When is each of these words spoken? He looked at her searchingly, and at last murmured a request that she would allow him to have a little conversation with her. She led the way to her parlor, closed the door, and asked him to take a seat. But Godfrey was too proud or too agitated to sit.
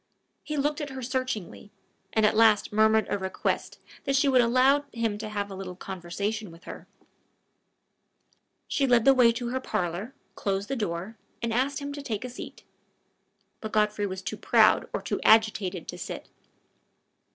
He 0.41 0.57
looked 0.57 0.81
at 0.81 0.89
her 0.89 1.03
searchingly, 1.03 1.69
and 2.11 2.25
at 2.25 2.35
last 2.35 2.73
murmured 2.73 3.05
a 3.07 3.19
request 3.19 3.77
that 4.05 4.15
she 4.15 4.27
would 4.27 4.41
allow 4.41 4.83
him 4.91 5.19
to 5.19 5.29
have 5.29 5.51
a 5.51 5.55
little 5.55 5.75
conversation 5.75 6.49
with 6.49 6.63
her. 6.63 6.87
She 8.67 8.87
led 8.87 9.05
the 9.05 9.13
way 9.13 9.31
to 9.33 9.49
her 9.49 9.59
parlor, 9.59 10.15
closed 10.33 10.69
the 10.69 10.75
door, 10.75 11.17
and 11.43 11.53
asked 11.53 11.77
him 11.77 11.93
to 11.93 12.01
take 12.01 12.25
a 12.25 12.31
seat. 12.31 12.63
But 13.59 13.73
Godfrey 13.73 14.07
was 14.07 14.23
too 14.23 14.37
proud 14.37 14.89
or 14.91 15.03
too 15.03 15.21
agitated 15.21 15.87
to 15.89 15.99
sit. 15.99 16.27